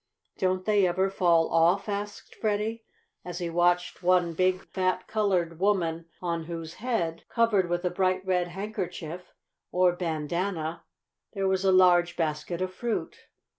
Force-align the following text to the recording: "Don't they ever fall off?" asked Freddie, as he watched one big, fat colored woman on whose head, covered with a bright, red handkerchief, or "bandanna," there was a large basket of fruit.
"Don't 0.39 0.65
they 0.65 0.87
ever 0.87 1.11
fall 1.11 1.47
off?" 1.51 1.87
asked 1.87 2.33
Freddie, 2.33 2.83
as 3.23 3.37
he 3.37 3.51
watched 3.51 4.01
one 4.01 4.33
big, 4.33 4.63
fat 4.65 5.05
colored 5.07 5.59
woman 5.59 6.07
on 6.23 6.45
whose 6.45 6.73
head, 6.81 7.23
covered 7.29 7.69
with 7.69 7.85
a 7.85 7.91
bright, 7.91 8.25
red 8.25 8.47
handkerchief, 8.47 9.31
or 9.71 9.95
"bandanna," 9.95 10.85
there 11.33 11.47
was 11.47 11.63
a 11.63 11.71
large 11.71 12.17
basket 12.17 12.63
of 12.63 12.73
fruit. 12.73 13.27